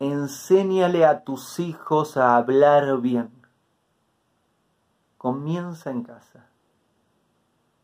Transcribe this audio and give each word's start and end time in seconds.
enséñale 0.00 1.04
a 1.04 1.24
tus 1.24 1.60
hijos 1.60 2.16
a 2.16 2.36
hablar 2.36 3.00
bien. 3.00 3.30
Comienza 5.18 5.90
en 5.90 6.02
casa. 6.02 6.46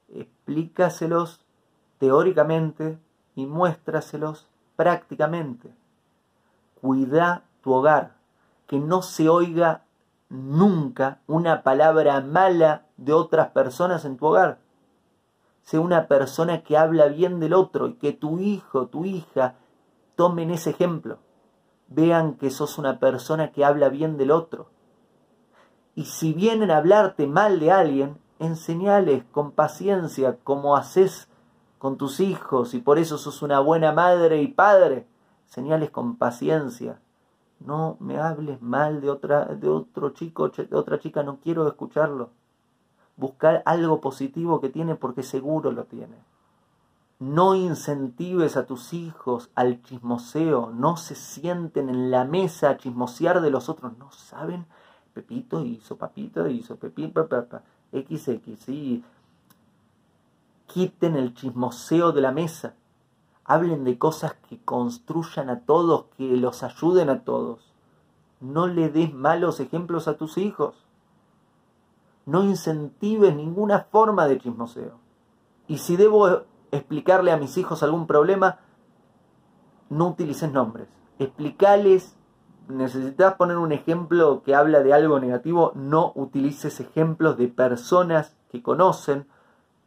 Explícaselos 0.09 1.45
teóricamente 1.99 2.99
y 3.35 3.45
muéstraselos 3.45 4.49
prácticamente. 4.77 5.71
Cuida 6.81 7.45
tu 7.61 7.75
hogar, 7.75 8.15
que 8.67 8.79
no 8.81 9.03
se 9.03 9.29
oiga 9.29 9.83
nunca 10.31 11.21
una 11.27 11.63
palabra 11.63 12.23
mala 12.23 12.87
de 12.97 13.13
otras 13.13 13.51
personas 13.51 14.07
en 14.07 14.17
tu 14.17 14.27
hogar. 14.27 14.59
Sé 15.61 15.79
una 15.79 16.09
persona 16.09 16.63
que 16.63 16.79
habla 16.79 17.09
bien 17.09 17.41
del 17.41 17.53
otro 17.53 17.89
y 17.89 17.95
que 17.95 18.13
tu 18.13 18.39
hijo, 18.39 18.87
tu 18.87 19.05
hija 19.05 19.57
tomen 20.15 20.51
ese 20.51 20.71
ejemplo. 20.71 21.19
Vean 21.89 22.35
que 22.35 22.51
sos 22.51 22.79
una 22.79 22.99
persona 22.99 23.53
que 23.53 23.65
habla 23.65 23.89
bien 23.89 24.17
del 24.17 24.31
otro. 24.31 24.67
Y 25.95 26.05
si 26.05 26.33
vienen 26.33 26.71
a 26.71 26.79
hablarte 26.79 27.27
mal 27.27 27.61
de 27.61 27.73
alguien, 27.73 28.19
enseñales 28.39 29.25
con 29.33 29.53
paciencia 29.53 30.37
como 30.45 30.77
haces 30.77 31.29
con 31.79 31.97
tus 31.97 32.21
hijos 32.21 32.75
y 32.75 32.81
por 32.81 32.99
eso 32.99 33.19
sos 33.19 33.43
una 33.43 33.61
buena 33.61 33.93
madre 33.93 34.43
y 34.43 34.49
padre. 34.49 35.07
Señales 35.47 35.91
con 35.91 36.17
paciencia. 36.17 36.99
No 37.61 37.97
me 38.01 38.19
hables 38.19 38.61
mal 38.61 39.01
de, 39.01 39.09
otra, 39.09 39.47
de 39.47 39.69
otro 39.69 40.11
chico, 40.11 40.49
de 40.49 40.77
otra 40.77 40.99
chica, 40.99 41.23
no 41.23 41.39
quiero 41.39 41.67
escucharlo. 41.67 42.31
Buscar 43.17 43.63
algo 43.65 44.01
positivo 44.01 44.61
que 44.61 44.69
tiene 44.69 44.95
porque 44.97 45.23
seguro 45.23 45.73
lo 45.73 45.85
tiene. 45.85 46.17
No 47.19 47.55
incentives 47.55 48.59
a 48.59 48.67
tus 48.67 48.93
hijos 48.93 49.51
al 49.55 49.83
chismoseo, 49.83 50.71
no 50.71 50.99
se 50.99 51.15
sienten 51.15 51.89
en 51.89 52.11
la 52.11 52.25
mesa 52.25 52.69
a 52.69 52.77
chismosear 52.77 53.41
de 53.41 53.51
los 53.51 53.71
otros, 53.71 53.97
no 53.97 54.13
saben. 54.13 54.67
Pepito 55.15 55.65
hizo 55.65 55.97
papito, 55.97 56.47
hizo 56.47 56.77
pepito, 56.77 57.27
papá, 57.27 57.63
XX, 57.91 58.59
sí. 58.59 59.03
Quiten 60.67 61.17
el 61.17 61.33
chismoseo 61.33 62.13
de 62.13 62.21
la 62.21 62.33
mesa. 62.33 62.75
Hablen 63.47 63.85
de 63.85 63.97
cosas 63.97 64.35
que 64.49 64.59
construyan 64.59 65.49
a 65.49 65.61
todos, 65.61 66.07
que 66.19 66.37
los 66.37 66.63
ayuden 66.63 67.09
a 67.09 67.21
todos. 67.21 67.73
No 68.41 68.67
le 68.67 68.91
des 68.91 69.15
malos 69.15 69.61
ejemplos 69.61 70.07
a 70.07 70.19
tus 70.19 70.37
hijos. 70.37 70.75
No 72.27 72.45
incentives 72.45 73.35
ninguna 73.35 73.87
forma 73.91 74.27
de 74.27 74.39
chismoseo. 74.39 74.99
Y 75.67 75.79
si 75.79 75.97
debo 75.97 76.45
explicarle 76.71 77.33
a 77.33 77.37
mis 77.37 77.57
hijos 77.57 77.83
algún 77.83 78.07
problema, 78.07 78.59
no 79.89 80.09
utilices 80.09 80.51
nombres. 80.53 80.89
Explicales, 81.19 82.17
necesitas 82.69 83.35
poner 83.35 83.57
un 83.57 83.73
ejemplo 83.73 84.43
que 84.43 84.55
habla 84.55 84.83
de 84.83 84.93
algo 84.93 85.21
negativo, 85.21 85.73
no 85.75 86.13
utilices 86.15 86.81
ejemplos 86.81 87.37
de 87.37 87.49
personas 87.49 88.37
que 88.51 88.63
conocen, 88.63 89.27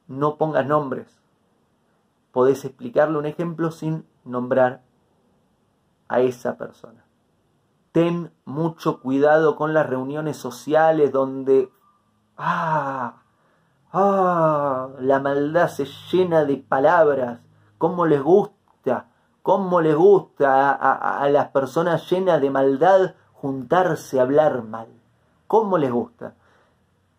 no 0.07 0.37
pongas 0.37 0.65
nombres. 0.65 1.19
Podés 2.31 2.65
explicarle 2.65 3.17
un 3.17 3.25
ejemplo 3.25 3.71
sin 3.71 4.05
nombrar 4.23 4.81
a 6.07 6.21
esa 6.21 6.57
persona. 6.57 7.05
Ten 7.91 8.31
mucho 8.45 9.01
cuidado 9.01 9.55
con 9.55 9.73
las 9.73 9.87
reuniones 9.87 10.37
sociales 10.37 11.11
donde 11.11 11.71
ah, 12.37 13.23
Ah, 13.91 14.89
la 14.99 15.19
maldad 15.19 15.67
se 15.67 15.85
llena 16.11 16.45
de 16.45 16.57
palabras. 16.57 17.39
¿Cómo 17.79 18.05
les 18.05 18.21
gusta? 18.21 19.07
¿Cómo 19.41 19.81
les 19.81 19.95
gusta 19.95 20.71
a, 20.71 21.23
a, 21.23 21.29
las 21.29 21.47
personas 21.47 22.07
llenas 22.07 22.39
de 22.39 22.51
maldad 22.51 23.15
juntarse 23.33 24.19
a 24.19 24.23
hablar 24.23 24.63
mal? 24.63 24.89
¿Cómo 25.47 25.79
les 25.79 25.91
gusta? 25.91 26.35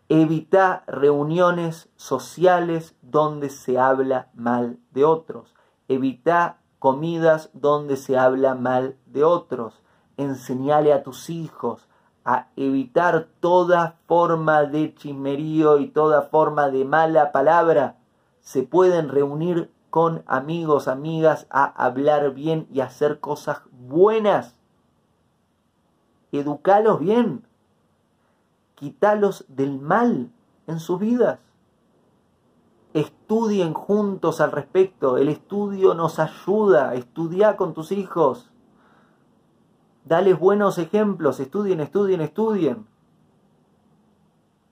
Evita 0.07 0.83
reuniones 0.87 1.89
sociales 1.97 2.95
donde 3.01 3.49
se 3.49 3.77
habla 3.77 4.29
mal 4.33 4.79
de 4.91 5.03
otros. 5.03 5.53
Evita 5.89 6.59
comidas 6.79 7.49
donde 7.53 7.97
se 7.97 8.17
habla 8.17 8.55
mal 8.55 8.95
de 9.07 9.25
otros. 9.25 9.81
Enseñale 10.15 10.93
a 10.93 11.03
tus 11.03 11.29
hijos 11.29 11.89
a 12.23 12.47
evitar 12.55 13.27
toda 13.39 13.97
forma 14.07 14.63
de 14.63 14.93
chismerío 14.93 15.79
y 15.79 15.87
toda 15.87 16.23
forma 16.23 16.69
de 16.69 16.85
mala 16.85 17.31
palabra, 17.31 17.97
se 18.41 18.63
pueden 18.63 19.09
reunir 19.09 19.71
con 19.89 20.23
amigos, 20.25 20.87
amigas, 20.87 21.47
a 21.49 21.65
hablar 21.65 22.33
bien 22.33 22.67
y 22.71 22.81
hacer 22.81 23.19
cosas 23.19 23.61
buenas. 23.71 24.55
Educalos 26.31 26.99
bien. 26.99 27.45
Quitalos 28.75 29.45
del 29.47 29.79
mal 29.79 30.31
en 30.67 30.79
sus 30.79 30.99
vidas. 30.99 31.39
Estudien 32.93 33.73
juntos 33.73 34.41
al 34.41 34.51
respecto. 34.51 35.17
El 35.17 35.29
estudio 35.29 35.93
nos 35.93 36.19
ayuda. 36.19 36.93
Estudia 36.95 37.57
con 37.57 37.73
tus 37.73 37.91
hijos. 37.91 38.50
Dales 40.05 40.39
buenos 40.39 40.77
ejemplos, 40.77 41.39
estudien, 41.39 41.79
estudien, 41.79 42.21
estudien. 42.21 42.87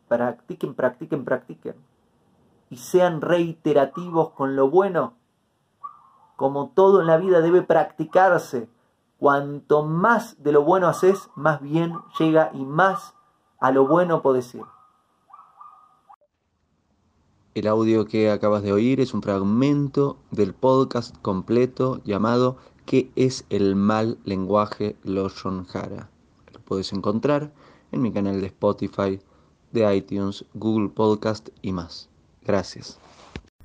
Practiquen, 0.08 0.74
practiquen, 0.74 1.24
practiquen. 1.24 1.76
Y 2.70 2.78
sean 2.78 3.22
reiterativos 3.22 4.32
con 4.32 4.56
lo 4.56 4.70
bueno. 4.70 5.14
Como 6.36 6.70
todo 6.70 7.02
en 7.02 7.08
la 7.08 7.18
vida 7.18 7.42
debe 7.42 7.62
practicarse. 7.62 8.70
Cuanto 9.20 9.84
más 9.84 10.42
de 10.42 10.52
lo 10.52 10.64
bueno 10.64 10.88
haces, 10.88 11.30
más 11.36 11.62
bien 11.62 11.94
llega 12.18 12.52
y 12.54 12.64
más 12.66 13.14
a 13.60 13.72
lo 13.72 13.86
bueno 13.86 14.22
podés 14.22 14.56
ir. 14.56 14.64
El 17.56 17.68
audio 17.68 18.06
que 18.06 18.32
acabas 18.32 18.64
de 18.64 18.72
oír 18.72 19.02
es 19.02 19.14
un 19.14 19.22
fragmento 19.22 20.18
del 20.32 20.54
podcast 20.54 21.16
completo 21.22 22.00
llamado 22.06 22.58
qué 22.90 23.12
es 23.16 23.46
el 23.52 23.76
mal 23.76 24.18
lenguaje 24.26 24.96
Loshon 25.04 25.68
Hara. 25.72 26.10
Lo 26.52 26.60
puedes 26.62 26.92
encontrar 26.92 27.52
en 27.92 28.02
mi 28.02 28.12
canal 28.12 28.42
de 28.42 28.48
Spotify, 28.48 29.20
de 29.72 29.96
iTunes, 29.96 30.44
Google 30.56 30.90
Podcast 30.90 31.50
y 31.62 31.72
más. 31.72 32.10
Gracias. 32.44 32.98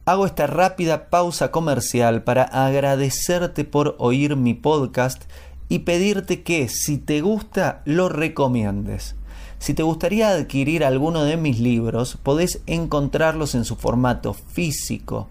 Hago 0.04 0.26
esta 0.26 0.46
rápida 0.46 1.08
pausa 1.08 1.50
comercial 1.50 2.22
para 2.22 2.42
agradecerte 2.42 3.64
por 3.64 3.96
oír 3.98 4.36
mi 4.36 4.52
podcast 4.52 5.22
y 5.70 5.78
pedirte 5.78 6.42
que 6.42 6.68
si 6.68 6.98
te 6.98 7.22
gusta 7.22 7.80
lo 7.86 8.10
recomiendes. 8.10 9.16
Si 9.58 9.72
te 9.72 9.82
gustaría 9.82 10.28
adquirir 10.28 10.84
alguno 10.84 11.24
de 11.24 11.38
mis 11.38 11.60
libros, 11.60 12.18
podés 12.22 12.60
encontrarlos 12.66 13.54
en 13.54 13.64
su 13.64 13.76
formato 13.76 14.34
físico 14.34 15.30